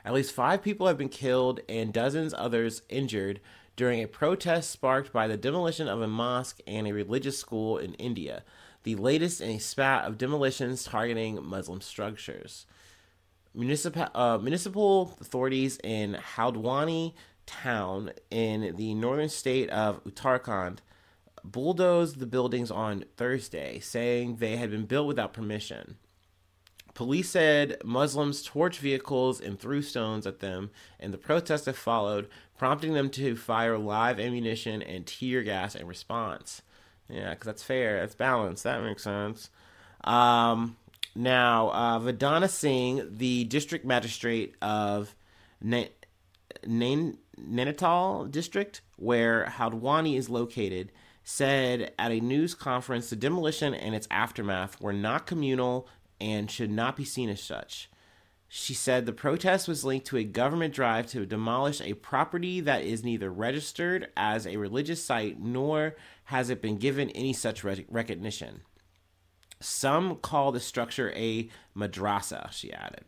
At 0.05 0.13
least 0.13 0.31
five 0.31 0.63
people 0.63 0.87
have 0.87 0.97
been 0.97 1.09
killed 1.09 1.59
and 1.67 1.91
dozens 1.91 2.33
others 2.33 2.81
injured 2.87 3.41
during 3.75 4.01
a 4.01 4.07
protest 4.07 4.71
sparked 4.71 5.11
by 5.11 5.27
the 5.27 5.35
demolition 5.35 5.87
of 5.87 6.01
a 6.01 6.07
mosque 6.07 6.61
and 6.65 6.87
a 6.87 6.93
religious 6.93 7.37
school 7.37 7.77
in 7.77 7.93
India, 7.95 8.43
the 8.87 8.95
latest 8.95 9.41
in 9.41 9.49
a 9.49 9.59
spat 9.59 10.05
of 10.05 10.17
demolitions 10.17 10.85
targeting 10.85 11.43
Muslim 11.43 11.81
structures. 11.81 12.65
Municipal, 13.53 14.07
uh, 14.15 14.37
municipal 14.37 15.17
authorities 15.19 15.77
in 15.83 16.13
Haldwani 16.13 17.13
town 17.45 18.13
in 18.31 18.77
the 18.77 18.93
northern 18.93 19.27
state 19.27 19.69
of 19.71 20.01
Uttarakhand 20.05 20.77
bulldozed 21.43 22.19
the 22.19 22.25
buildings 22.25 22.71
on 22.71 23.03
Thursday, 23.17 23.81
saying 23.81 24.37
they 24.37 24.55
had 24.55 24.71
been 24.71 24.85
built 24.85 25.07
without 25.07 25.33
permission. 25.33 25.97
Police 26.93 27.29
said 27.29 27.81
Muslims 27.83 28.47
torched 28.47 28.77
vehicles 28.77 29.41
and 29.41 29.59
threw 29.59 29.81
stones 29.81 30.25
at 30.25 30.39
them, 30.39 30.71
and 30.97 31.13
the 31.13 31.17
protests 31.17 31.65
that 31.65 31.75
followed, 31.75 32.29
prompting 32.57 32.93
them 32.93 33.09
to 33.09 33.35
fire 33.35 33.77
live 33.77 34.17
ammunition 34.17 34.81
and 34.81 35.05
tear 35.05 35.43
gas 35.43 35.75
in 35.75 35.85
response. 35.85 36.61
Yeah, 37.09 37.31
because 37.31 37.45
that's 37.45 37.63
fair. 37.63 38.01
That's 38.01 38.15
balanced. 38.15 38.63
That 38.63 38.83
makes 38.83 39.03
sense. 39.03 39.49
Um, 40.03 40.77
now, 41.15 41.69
uh, 41.69 41.99
Vandana 41.99 42.49
Singh, 42.49 43.17
the 43.17 43.45
district 43.45 43.85
magistrate 43.85 44.55
of 44.61 45.15
Nainital 46.65 48.31
district, 48.31 48.81
where 48.97 49.45
Haldwani 49.45 50.17
is 50.17 50.29
located, 50.29 50.91
said 51.23 51.93
at 51.99 52.11
a 52.11 52.19
news 52.19 52.55
conference 52.55 53.09
the 53.09 53.15
demolition 53.15 53.73
and 53.73 53.95
its 53.95 54.07
aftermath 54.11 54.79
were 54.79 54.93
not 54.93 55.27
communal 55.27 55.87
and 56.21 56.49
should 56.49 56.71
not 56.71 56.95
be 56.95 57.03
seen 57.03 57.29
as 57.29 57.41
such. 57.41 57.89
She 58.49 58.73
said 58.73 59.05
the 59.05 59.13
protest 59.13 59.67
was 59.67 59.83
linked 59.83 60.07
to 60.07 60.17
a 60.17 60.23
government 60.23 60.73
drive 60.73 61.07
to 61.07 61.25
demolish 61.25 61.81
a 61.81 61.93
property 61.95 62.61
that 62.61 62.83
is 62.83 63.03
neither 63.03 63.29
registered 63.29 64.07
as 64.15 64.47
a 64.47 64.57
religious 64.57 65.03
site 65.03 65.39
nor 65.39 65.95
has 66.25 66.49
it 66.49 66.61
been 66.61 66.77
given 66.77 67.09
any 67.09 67.33
such 67.33 67.63
recognition. 67.63 68.61
Some 69.59 70.17
call 70.17 70.51
the 70.51 70.59
structure 70.59 71.11
a 71.15 71.49
madrasa, 71.75 72.51
she 72.51 72.71
added. 72.71 73.05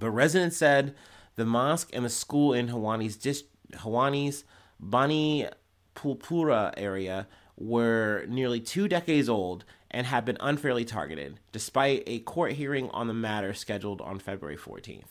But 0.00 0.10
residents 0.10 0.56
said 0.56 0.94
the 1.36 1.44
mosque 1.44 1.90
and 1.92 2.04
the 2.04 2.10
school 2.10 2.52
in 2.52 2.68
Hawani's, 2.68 3.44
Hawani's 3.78 4.44
Bani 4.80 5.46
Pulpura 5.94 6.74
area 6.76 7.28
were 7.56 8.24
nearly 8.28 8.58
two 8.58 8.88
decades 8.88 9.28
old 9.28 9.64
and 9.94 10.08
have 10.08 10.24
been 10.24 10.36
unfairly 10.40 10.84
targeted, 10.84 11.38
despite 11.52 12.02
a 12.06 12.18
court 12.18 12.52
hearing 12.52 12.90
on 12.90 13.06
the 13.06 13.14
matter 13.14 13.54
scheduled 13.54 14.00
on 14.00 14.18
February 14.18 14.56
14th. 14.56 15.04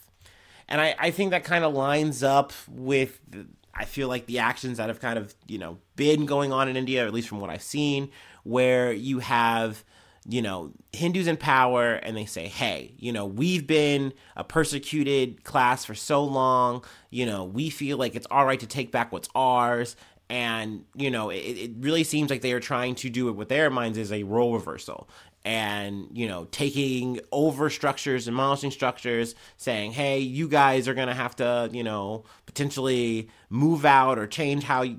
And 0.68 0.80
I, 0.80 0.94
I 0.98 1.10
think 1.10 1.30
that 1.30 1.42
kind 1.42 1.64
of 1.64 1.72
lines 1.72 2.22
up 2.22 2.52
with, 2.68 3.18
the, 3.28 3.46
I 3.74 3.86
feel 3.86 4.08
like 4.08 4.26
the 4.26 4.38
actions 4.40 4.76
that 4.76 4.88
have 4.88 5.00
kind 5.00 5.18
of, 5.18 5.34
you 5.48 5.58
know, 5.58 5.78
been 5.96 6.26
going 6.26 6.52
on 6.52 6.68
in 6.68 6.76
India, 6.76 7.02
or 7.02 7.06
at 7.06 7.14
least 7.14 7.28
from 7.28 7.40
what 7.40 7.48
I've 7.48 7.62
seen, 7.62 8.10
where 8.44 8.92
you 8.92 9.20
have 9.20 9.82
you 10.26 10.40
know, 10.40 10.72
Hindus 10.92 11.26
in 11.26 11.36
power 11.36 11.94
and 11.96 12.16
they 12.16 12.24
say, 12.24 12.48
hey, 12.48 12.94
you 12.96 13.12
know, 13.12 13.26
we've 13.26 13.66
been 13.66 14.14
a 14.36 14.42
persecuted 14.42 15.44
class 15.44 15.84
for 15.84 15.94
so 15.94 16.24
long. 16.24 16.82
You 17.10 17.26
know, 17.26 17.44
we 17.44 17.68
feel 17.68 17.98
like 17.98 18.14
it's 18.14 18.26
all 18.30 18.46
right 18.46 18.58
to 18.60 18.66
take 18.66 18.90
back 18.90 19.12
what's 19.12 19.28
ours 19.34 19.96
and 20.30 20.84
you 20.94 21.10
know 21.10 21.30
it, 21.30 21.36
it 21.36 21.70
really 21.80 22.04
seems 22.04 22.30
like 22.30 22.40
they 22.40 22.52
are 22.52 22.60
trying 22.60 22.94
to 22.94 23.10
do 23.10 23.28
it 23.28 23.32
with 23.32 23.48
their 23.48 23.70
minds 23.70 23.98
as 23.98 24.12
a 24.12 24.22
role 24.22 24.54
reversal 24.54 25.08
and 25.44 26.08
you 26.12 26.26
know 26.26 26.46
taking 26.46 27.20
over 27.30 27.68
structures 27.68 28.24
demolishing 28.24 28.70
structures 28.70 29.34
saying 29.58 29.92
hey 29.92 30.18
you 30.18 30.48
guys 30.48 30.88
are 30.88 30.94
gonna 30.94 31.14
have 31.14 31.36
to 31.36 31.68
you 31.72 31.84
know 31.84 32.24
potentially 32.46 33.28
move 33.50 33.84
out 33.84 34.18
or 34.18 34.26
change 34.26 34.64
how 34.64 34.82
you, 34.82 34.98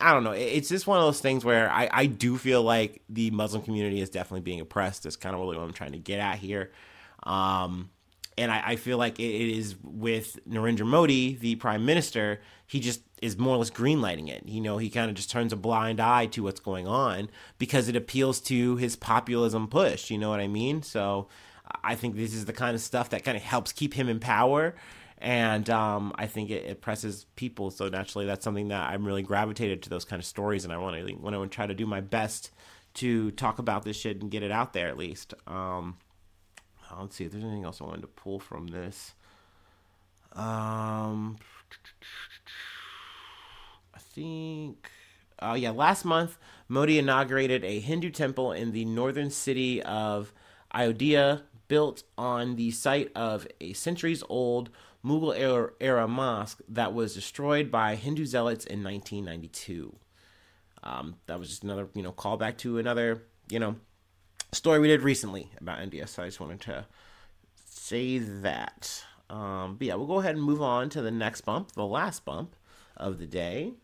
i 0.00 0.12
don't 0.12 0.22
know. 0.22 0.32
It's 0.32 0.68
just 0.68 0.86
one 0.86 0.98
of 0.98 1.04
those 1.04 1.20
things 1.20 1.44
where 1.44 1.70
I, 1.70 1.88
I 1.92 2.06
do 2.06 2.38
feel 2.38 2.62
like 2.62 3.02
the 3.08 3.30
muslim 3.32 3.62
community 3.62 4.00
is 4.00 4.10
definitely 4.10 4.42
being 4.42 4.60
oppressed 4.60 5.02
that's 5.02 5.16
kind 5.16 5.34
of 5.34 5.40
really 5.40 5.56
what 5.56 5.64
i'm 5.64 5.72
trying 5.72 5.92
to 5.92 5.98
get 5.98 6.20
at 6.20 6.38
here. 6.38 6.70
Um, 7.24 7.90
and 8.40 8.50
I, 8.50 8.62
I, 8.68 8.76
feel 8.76 8.96
like 8.96 9.20
it 9.20 9.56
is 9.58 9.76
with 9.82 10.38
Narendra 10.48 10.86
Modi, 10.86 11.34
the 11.34 11.56
prime 11.56 11.84
minister, 11.84 12.40
he 12.66 12.80
just 12.80 13.02
is 13.20 13.36
more 13.36 13.54
or 13.54 13.58
less 13.58 13.70
greenlighting 13.70 14.30
it. 14.30 14.44
You 14.46 14.62
know, 14.62 14.78
he 14.78 14.88
kind 14.88 15.10
of 15.10 15.16
just 15.16 15.30
turns 15.30 15.52
a 15.52 15.56
blind 15.56 16.00
eye 16.00 16.26
to 16.26 16.42
what's 16.42 16.60
going 16.60 16.88
on 16.88 17.28
because 17.58 17.88
it 17.88 17.96
appeals 17.96 18.40
to 18.42 18.76
his 18.76 18.96
populism 18.96 19.68
push. 19.68 20.10
You 20.10 20.16
know 20.16 20.30
what 20.30 20.40
I 20.40 20.48
mean? 20.48 20.82
So 20.82 21.28
I 21.84 21.94
think 21.94 22.16
this 22.16 22.32
is 22.32 22.46
the 22.46 22.54
kind 22.54 22.74
of 22.74 22.80
stuff 22.80 23.10
that 23.10 23.24
kind 23.24 23.36
of 23.36 23.42
helps 23.42 23.72
keep 23.72 23.92
him 23.92 24.08
in 24.08 24.20
power. 24.20 24.74
And 25.18 25.68
um, 25.68 26.14
I 26.16 26.26
think 26.26 26.48
it, 26.48 26.64
it, 26.64 26.80
presses 26.80 27.26
people. 27.36 27.70
So 27.70 27.90
naturally, 27.90 28.24
that's 28.24 28.42
something 28.42 28.68
that 28.68 28.88
I'm 28.90 29.04
really 29.04 29.22
gravitated 29.22 29.82
to 29.82 29.90
those 29.90 30.06
kind 30.06 30.18
of 30.18 30.24
stories. 30.24 30.64
And 30.64 30.72
I 30.72 30.78
want 30.78 30.96
to 30.96 31.14
want 31.16 31.34
to 31.34 31.54
try 31.54 31.66
to 31.66 31.74
do 31.74 31.84
my 31.84 32.00
best 32.00 32.50
to 32.94 33.30
talk 33.32 33.58
about 33.58 33.84
this 33.84 33.98
shit 33.98 34.22
and 34.22 34.30
get 34.30 34.42
it 34.42 34.50
out 34.50 34.72
there 34.72 34.88
at 34.88 34.96
least. 34.96 35.34
Um, 35.46 35.98
let's 36.98 37.16
see 37.16 37.24
if 37.24 37.32
there's 37.32 37.44
anything 37.44 37.64
else 37.64 37.80
I 37.80 37.84
wanted 37.84 38.02
to 38.02 38.08
pull 38.08 38.38
from 38.40 38.68
this. 38.68 39.12
Um, 40.32 41.38
I 43.94 43.98
think. 43.98 44.90
Oh, 45.42 45.50
uh, 45.50 45.54
yeah. 45.54 45.70
Last 45.70 46.04
month, 46.04 46.36
Modi 46.68 46.98
inaugurated 46.98 47.64
a 47.64 47.80
Hindu 47.80 48.10
temple 48.10 48.52
in 48.52 48.72
the 48.72 48.84
northern 48.84 49.30
city 49.30 49.82
of 49.82 50.32
Ayodhya, 50.72 51.42
built 51.68 52.02
on 52.18 52.56
the 52.56 52.70
site 52.70 53.10
of 53.14 53.46
a 53.60 53.72
centuries 53.72 54.22
old 54.28 54.70
Mughal 55.04 55.34
era, 55.38 55.70
era 55.80 56.06
mosque 56.06 56.60
that 56.68 56.92
was 56.92 57.14
destroyed 57.14 57.70
by 57.70 57.94
Hindu 57.94 58.26
zealots 58.26 58.66
in 58.66 58.84
1992. 58.84 59.96
Um, 60.82 61.16
that 61.26 61.38
was 61.38 61.48
just 61.48 61.64
another, 61.64 61.88
you 61.94 62.02
know, 62.02 62.12
callback 62.12 62.58
to 62.58 62.78
another, 62.78 63.22
you 63.48 63.58
know, 63.58 63.76
story 64.52 64.78
we 64.78 64.88
did 64.88 65.02
recently 65.02 65.50
about 65.60 65.82
India. 65.82 66.06
So 66.06 66.22
I 66.22 66.26
just 66.26 66.40
wanted 66.40 66.60
to 66.62 66.86
say 67.54 68.18
that. 68.18 69.04
Um, 69.28 69.76
but 69.76 69.86
yeah, 69.86 69.94
we'll 69.94 70.06
go 70.06 70.18
ahead 70.18 70.34
and 70.34 70.44
move 70.44 70.60
on 70.60 70.88
to 70.90 71.02
the 71.02 71.10
next 71.10 71.42
bump, 71.42 71.72
the 71.72 71.86
last 71.86 72.24
bump 72.24 72.56
of 72.96 73.18
the 73.18 73.26
day. 73.26 73.74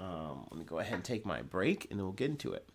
Um, 0.00 0.46
let 0.50 0.58
me 0.58 0.64
go 0.64 0.78
ahead 0.78 0.94
and 0.94 1.04
take 1.04 1.24
my 1.24 1.42
break 1.42 1.86
and 1.90 1.98
then 1.98 2.04
we'll 2.04 2.12
get 2.12 2.30
into 2.30 2.52
it. 2.52 2.68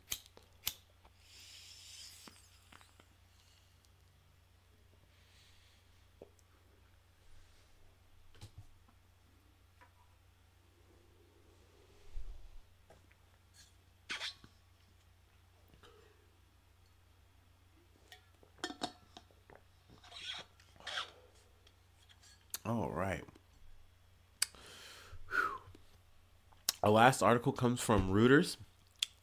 All 22.69 22.91
right. 22.91 23.23
Our 26.83 26.91
last 26.91 27.23
article 27.23 27.51
comes 27.51 27.81
from 27.81 28.11
Reuters. 28.11 28.57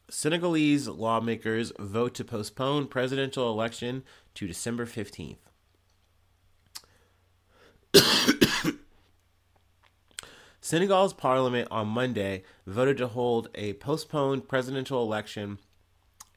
Senegalese 0.09 0.89
lawmakers 0.89 1.71
vote 1.79 2.13
to 2.15 2.25
postpone 2.25 2.87
presidential 2.87 3.49
election 3.49 4.03
to 4.35 4.47
December 4.47 4.85
15th. 4.85 5.37
Senegal's 10.59 11.13
parliament 11.13 11.69
on 11.71 11.87
Monday 11.87 12.43
voted 12.65 12.97
to 12.97 13.07
hold 13.07 13.47
a 13.55 13.71
postponed 13.73 14.49
presidential 14.49 15.01
election 15.01 15.59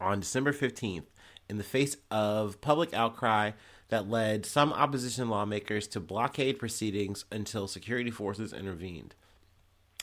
on 0.01 0.21
December 0.21 0.53
15th 0.53 1.07
in 1.49 1.59
the 1.59 1.65
face 1.65 1.97
of 2.13 2.61
public 2.61 2.95
outcry 2.95 3.51
that 3.91 4.09
led 4.09 4.47
some 4.47 4.73
opposition 4.73 5.29
lawmakers 5.29 5.87
to 5.89 6.01
blockade 6.01 6.59
proceedings 6.59 7.25
until 7.31 7.69
security 7.69 8.11
forces 8.11 8.53
intervened. 8.53 9.15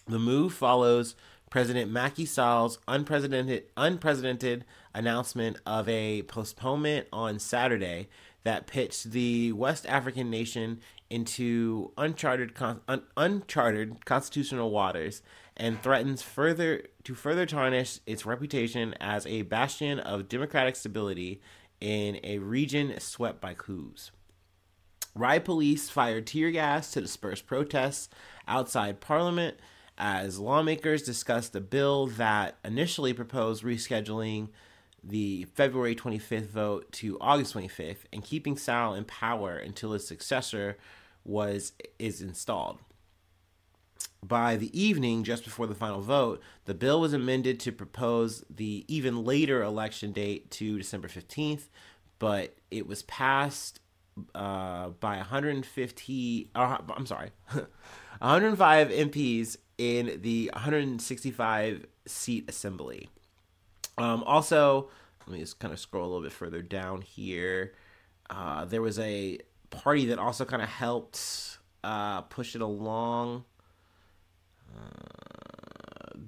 The 0.08 0.20
move 0.20 0.54
follows 0.54 1.16
President 1.50 1.90
Macky 1.92 2.26
Sall's 2.26 2.80
unprecedented, 2.88 3.64
unprecedented 3.76 4.66
announcement 4.94 5.58
of 5.66 5.88
a 5.88 6.24
postponement 6.24 7.08
on 7.12 7.40
Saturday 7.40 8.10
that 8.44 8.68
pitched 8.68 9.12
the 9.12 9.52
West 9.54 9.86
African 9.86 10.30
nation 10.30 10.80
into 11.10 11.92
uncharted 11.98 12.54
un, 12.62 13.02
uncharted 13.16 14.06
constitutional 14.06 14.72
waters 14.72 15.22
and 15.56 15.82
threatens 15.82 16.22
further 16.22 16.84
to 17.04 17.16
further 17.16 17.46
tarnish 17.46 18.00
its 18.06 18.26
reputation 18.26 18.94
as 19.00 19.26
a 19.26 19.42
bastion 19.44 20.00
of 20.00 20.30
democratic 20.30 20.76
stability 20.76 21.42
in 21.80 22.20
a 22.24 22.40
region 22.40 23.00
swept 23.00 23.42
by 23.42 23.54
coups. 23.54 24.12
Riot 25.16 25.46
police 25.46 25.90
fired 25.90 26.28
tear 26.28 26.52
gas 26.52 26.92
to 26.92 27.02
disperse 27.02 27.42
protests 27.42 28.10
outside 28.48 29.00
parliament 29.00 29.58
as 29.98 30.38
lawmakers 30.38 31.02
discussed 31.02 31.56
a 31.56 31.62
bill 31.62 32.08
that 32.08 32.58
initially 32.64 33.14
proposed 33.14 33.64
rescheduling 33.64 34.50
the 35.04 35.46
February 35.56 35.96
25th 35.96 36.48
vote 36.48 36.92
to 36.92 37.18
August 37.20 37.56
25th 37.56 38.06
and 38.14 38.24
keeping 38.24 38.58
Sall 38.58 38.94
in 38.94 39.06
power 39.06 39.56
until 39.56 39.94
his 39.94 40.08
successor 40.08 40.78
was 41.24 41.74
is 41.98 42.22
installed. 42.22 42.80
By 44.28 44.58
the 44.58 44.78
evening, 44.78 45.24
just 45.24 45.44
before 45.44 45.68
the 45.68 45.76
final 45.76 46.02
vote, 46.02 46.42
the 46.66 46.74
bill 46.74 47.00
was 47.00 47.14
amended 47.14 47.60
to 47.62 47.72
propose 47.72 48.44
the 48.50 48.84
even 48.88 49.24
later 49.24 49.64
election 49.64 50.12
date 50.12 50.52
to 50.52 50.78
December 50.78 51.08
15th, 51.08 51.70
but 52.20 52.56
it 52.70 52.88
was 52.88 53.04
passed 53.04 53.80
uh, 54.36 54.90
by 54.90 55.18
150. 55.18 56.50
Uh, 56.54 56.78
I'm 56.96 57.06
sorry, 57.06 57.32
105 57.52 58.90
MPs 58.90 59.58
in 59.78 60.20
the 60.22 60.50
165 60.54 61.86
seat 62.06 62.50
assembly. 62.50 63.10
Um, 63.98 64.24
also, 64.24 64.90
let 65.26 65.34
me 65.34 65.40
just 65.40 65.60
kind 65.60 65.74
of 65.74 65.80
scroll 65.80 66.06
a 66.06 66.08
little 66.08 66.24
bit 66.24 66.32
further 66.32 66.62
down 66.62 67.02
here. 67.02 67.74
Uh, 68.30 68.66
there 68.66 68.82
was 68.82 69.00
a 69.00 69.40
party 69.70 70.06
that 70.08 70.20
also 70.20 70.44
kind 70.46 70.62
of 70.62 70.70
helped 70.70 71.60
uh, 71.84 72.22
push 72.24 72.56
it 72.56 72.62
along. 72.62 73.46
Uh, 74.78 75.08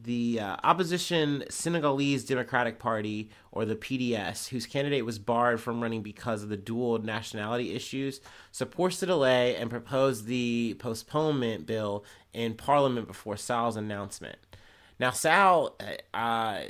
the 0.03 0.39
uh, 0.39 0.55
opposition 0.63 1.43
Senegalese 1.49 2.25
Democratic 2.25 2.79
Party, 2.79 3.29
or 3.51 3.65
the 3.65 3.75
PDS, 3.75 4.47
whose 4.47 4.65
candidate 4.65 5.05
was 5.05 5.19
barred 5.19 5.61
from 5.61 5.81
running 5.81 6.01
because 6.01 6.41
of 6.41 6.49
the 6.49 6.57
dual 6.57 6.97
nationality 6.99 7.75
issues, 7.75 8.21
supports 8.51 8.99
the 8.99 9.05
delay 9.05 9.55
and 9.55 9.69
proposed 9.69 10.25
the 10.25 10.75
postponement 10.79 11.65
bill 11.65 12.03
in 12.33 12.55
Parliament 12.55 13.07
before 13.07 13.37
Sall's 13.37 13.75
announcement. 13.75 14.37
Now, 14.99 15.11
Sal, 15.11 15.77
uh, 16.13 16.61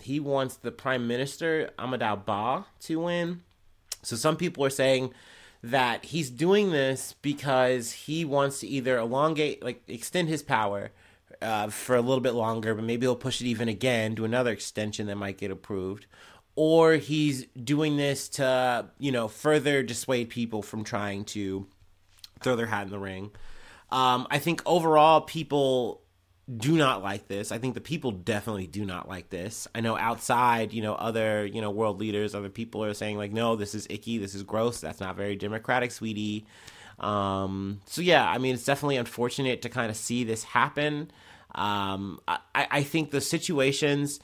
he 0.00 0.20
wants 0.20 0.56
the 0.56 0.70
Prime 0.70 1.06
Minister 1.06 1.70
Amadou 1.78 2.24
Ba 2.24 2.66
to 2.80 3.00
win. 3.00 3.42
So 4.02 4.16
some 4.16 4.36
people 4.36 4.64
are 4.64 4.70
saying 4.70 5.12
that 5.62 6.06
he's 6.06 6.30
doing 6.30 6.72
this 6.72 7.14
because 7.22 7.92
he 7.92 8.24
wants 8.24 8.60
to 8.60 8.66
either 8.66 8.98
elongate, 8.98 9.62
like 9.62 9.82
extend 9.88 10.28
his 10.28 10.42
power 10.42 10.90
uh, 11.42 11.68
for 11.68 11.96
a 11.96 12.00
little 12.00 12.20
bit 12.20 12.32
longer, 12.32 12.74
but 12.74 12.84
maybe 12.84 13.06
he'll 13.06 13.16
push 13.16 13.40
it 13.40 13.46
even 13.46 13.68
again 13.68 14.14
to 14.16 14.24
another 14.24 14.52
extension 14.52 15.06
that 15.08 15.16
might 15.16 15.38
get 15.38 15.50
approved. 15.50 16.06
Or 16.54 16.94
he's 16.94 17.46
doing 17.46 17.96
this 17.96 18.28
to, 18.30 18.86
you 18.98 19.10
know, 19.10 19.28
further 19.28 19.82
dissuade 19.82 20.28
people 20.28 20.62
from 20.62 20.84
trying 20.84 21.24
to 21.26 21.66
throw 22.40 22.56
their 22.56 22.66
hat 22.66 22.84
in 22.84 22.90
the 22.90 22.98
ring. 22.98 23.30
Um, 23.90 24.26
I 24.30 24.38
think 24.38 24.62
overall, 24.66 25.22
people 25.22 26.02
do 26.56 26.76
not 26.76 27.02
like 27.02 27.28
this. 27.28 27.52
I 27.52 27.58
think 27.58 27.74
the 27.74 27.80
people 27.80 28.10
definitely 28.10 28.66
do 28.66 28.84
not 28.84 29.08
like 29.08 29.30
this. 29.30 29.68
I 29.74 29.80
know 29.80 29.96
outside, 29.96 30.72
you 30.72 30.82
know, 30.82 30.94
other, 30.94 31.46
you 31.46 31.60
know, 31.60 31.70
world 31.70 32.00
leaders, 32.00 32.34
other 32.34 32.48
people 32.48 32.84
are 32.84 32.94
saying 32.94 33.16
like, 33.16 33.32
no, 33.32 33.56
this 33.56 33.74
is 33.74 33.86
icky, 33.88 34.18
this 34.18 34.34
is 34.34 34.42
gross, 34.42 34.80
that's 34.80 35.00
not 35.00 35.16
very 35.16 35.36
democratic, 35.36 35.92
sweetie. 35.92 36.46
Um, 36.98 37.80
so 37.86 38.02
yeah, 38.02 38.28
I 38.28 38.38
mean, 38.38 38.54
it's 38.54 38.64
definitely 38.64 38.96
unfortunate 38.96 39.62
to 39.62 39.68
kind 39.68 39.90
of 39.90 39.96
see 39.96 40.24
this 40.24 40.44
happen. 40.44 41.10
Um, 41.54 42.20
I, 42.26 42.38
I 42.54 42.82
think 42.82 43.10
the 43.10 43.20
situations 43.20 44.20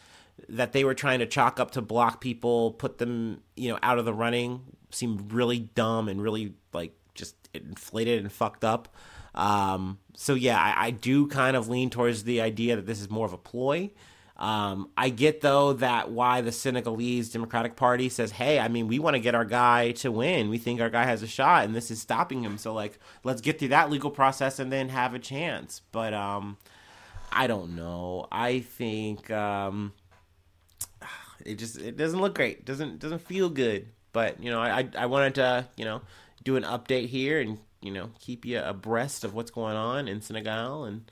that 0.48 0.72
they 0.72 0.84
were 0.84 0.94
trying 0.94 1.18
to 1.18 1.26
chalk 1.26 1.60
up 1.60 1.72
to 1.72 1.82
block 1.82 2.20
people, 2.20 2.72
put 2.72 2.98
them, 2.98 3.42
you 3.56 3.70
know, 3.70 3.78
out 3.82 3.98
of 3.98 4.04
the 4.04 4.14
running, 4.14 4.62
seemed 4.90 5.32
really 5.32 5.58
dumb 5.58 6.08
and 6.08 6.22
really 6.22 6.54
like 6.72 6.92
just 7.14 7.34
inflated 7.52 8.20
and 8.20 8.32
fucked 8.32 8.64
up. 8.64 8.88
Um, 9.34 9.98
so 10.16 10.34
yeah, 10.34 10.58
I, 10.58 10.86
I, 10.86 10.90
do 10.90 11.28
kind 11.28 11.56
of 11.56 11.68
lean 11.68 11.90
towards 11.90 12.24
the 12.24 12.40
idea 12.40 12.76
that 12.76 12.86
this 12.86 13.00
is 13.00 13.10
more 13.10 13.26
of 13.26 13.32
a 13.32 13.38
ploy. 13.38 13.90
Um, 14.36 14.90
I 14.96 15.10
get 15.10 15.40
though 15.40 15.74
that 15.74 16.10
why 16.10 16.40
the 16.40 16.52
Senegalese 16.52 17.30
Democratic 17.30 17.76
Party 17.76 18.08
says, 18.08 18.30
"Hey, 18.30 18.58
I 18.58 18.68
mean, 18.68 18.86
we 18.88 18.98
want 18.98 19.14
to 19.14 19.20
get 19.20 19.34
our 19.34 19.44
guy 19.44 19.92
to 19.92 20.10
win. 20.10 20.48
We 20.48 20.58
think 20.58 20.80
our 20.80 20.90
guy 20.90 21.04
has 21.04 21.22
a 21.22 21.26
shot, 21.26 21.64
and 21.64 21.74
this 21.74 21.90
is 21.90 22.00
stopping 22.00 22.42
him. 22.42 22.56
So 22.56 22.72
like, 22.72 22.98
let's 23.24 23.40
get 23.40 23.58
through 23.58 23.68
that 23.68 23.90
legal 23.90 24.10
process 24.10 24.58
and 24.60 24.72
then 24.72 24.88
have 24.88 25.14
a 25.14 25.18
chance." 25.18 25.82
But 25.92 26.14
um, 26.14 26.56
I 27.32 27.46
don't 27.46 27.76
know. 27.76 28.26
I 28.32 28.60
think 28.60 29.30
um, 29.30 29.92
it 31.44 31.56
just 31.56 31.78
it 31.78 31.96
doesn't 31.96 32.20
look 32.20 32.34
great. 32.34 32.64
doesn't 32.64 32.98
doesn't 32.98 33.20
feel 33.20 33.48
good. 33.48 33.88
But 34.12 34.42
you 34.42 34.50
know, 34.50 34.60
I 34.60 34.88
I 34.96 35.06
wanted 35.06 35.34
to 35.36 35.68
you 35.76 35.84
know 35.84 36.00
do 36.44 36.56
an 36.56 36.62
update 36.62 37.08
here 37.08 37.40
and 37.40 37.58
you 37.80 37.92
know, 37.92 38.10
keep 38.20 38.44
you 38.44 38.60
abreast 38.60 39.24
of 39.24 39.34
what's 39.34 39.50
going 39.50 39.76
on 39.76 40.08
in 40.08 40.20
Senegal. 40.20 40.84
And, 40.84 41.10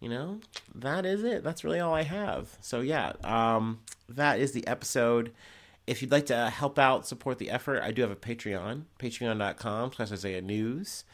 you 0.00 0.08
know, 0.08 0.40
that 0.74 1.04
is 1.04 1.24
it. 1.24 1.42
That's 1.42 1.64
really 1.64 1.80
all 1.80 1.94
I 1.94 2.02
have. 2.02 2.56
So, 2.60 2.80
yeah, 2.80 3.12
um, 3.24 3.80
that 4.08 4.38
is 4.38 4.52
the 4.52 4.66
episode. 4.66 5.32
If 5.86 6.00
you'd 6.00 6.12
like 6.12 6.26
to 6.26 6.50
help 6.50 6.78
out, 6.78 7.06
support 7.06 7.38
the 7.38 7.50
effort, 7.50 7.82
I 7.82 7.90
do 7.90 8.02
have 8.02 8.10
a 8.10 8.16
Patreon, 8.16 8.82
patreon.com 8.98 9.92
slash 9.92 10.12
Isaiah 10.12 10.40
News. 10.40 11.04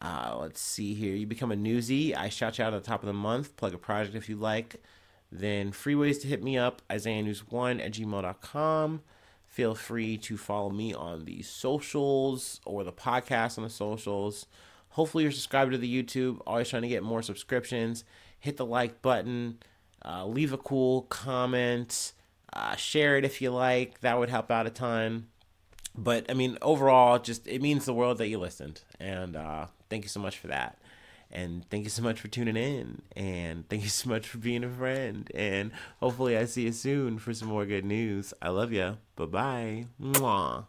Uh, 0.00 0.36
let's 0.40 0.60
see 0.60 0.94
here. 0.94 1.14
You 1.14 1.26
become 1.26 1.52
a 1.52 1.56
newsie. 1.56 2.16
I 2.16 2.28
shout 2.28 2.58
you 2.58 2.64
out 2.64 2.74
at 2.74 2.82
the 2.82 2.88
top 2.88 3.02
of 3.02 3.06
the 3.06 3.12
month. 3.12 3.56
Plug 3.56 3.74
a 3.74 3.78
project 3.78 4.14
if 4.14 4.28
you 4.28 4.36
like. 4.36 4.82
Then 5.30 5.72
free 5.72 5.94
ways 5.94 6.18
to 6.20 6.28
hit 6.28 6.42
me 6.42 6.56
up, 6.56 6.80
Isaiah 6.90 7.22
News1 7.22 7.84
at 7.84 7.92
gmail.com 7.92 9.02
feel 9.48 9.74
free 9.74 10.16
to 10.16 10.36
follow 10.36 10.70
me 10.70 10.94
on 10.94 11.24
the 11.24 11.42
socials 11.42 12.60
or 12.64 12.84
the 12.84 12.92
podcast 12.92 13.58
on 13.58 13.64
the 13.64 13.70
socials. 13.70 14.46
Hopefully, 14.90 15.24
you're 15.24 15.32
subscribed 15.32 15.72
to 15.72 15.78
the 15.78 16.02
YouTube. 16.02 16.40
Always 16.46 16.68
trying 16.68 16.82
to 16.82 16.88
get 16.88 17.02
more 17.02 17.22
subscriptions. 17.22 18.04
Hit 18.38 18.56
the 18.56 18.64
like 18.64 19.02
button. 19.02 19.58
Uh, 20.04 20.26
leave 20.26 20.52
a 20.52 20.58
cool 20.58 21.02
comment. 21.02 22.12
Uh, 22.52 22.76
share 22.76 23.16
it 23.16 23.24
if 23.24 23.42
you 23.42 23.50
like. 23.50 24.00
That 24.00 24.18
would 24.18 24.30
help 24.30 24.50
out 24.50 24.66
a 24.66 24.70
ton. 24.70 25.26
But 25.98 26.26
I 26.30 26.34
mean, 26.34 26.58
overall, 26.62 27.18
just 27.18 27.48
it 27.48 27.60
means 27.60 27.84
the 27.84 27.92
world 27.92 28.18
that 28.18 28.28
you 28.28 28.38
listened. 28.38 28.82
And 29.00 29.34
uh, 29.34 29.66
thank 29.90 30.04
you 30.04 30.08
so 30.08 30.20
much 30.20 30.38
for 30.38 30.46
that. 30.46 30.78
And 31.30 31.68
thank 31.70 31.82
you 31.82 31.90
so 31.90 32.02
much 32.02 32.20
for 32.20 32.28
tuning 32.28 32.56
in. 32.56 33.02
And 33.16 33.68
thank 33.68 33.82
you 33.82 33.88
so 33.88 34.08
much 34.08 34.28
for 34.28 34.38
being 34.38 34.62
a 34.62 34.70
friend. 34.70 35.28
And 35.34 35.72
hopefully, 35.98 36.38
I 36.38 36.44
see 36.44 36.62
you 36.62 36.72
soon 36.72 37.18
for 37.18 37.34
some 37.34 37.48
more 37.48 37.66
good 37.66 37.84
news. 37.84 38.32
I 38.40 38.50
love 38.50 38.72
you. 38.72 38.98
Bye 39.16 39.86
bye. 39.98 40.68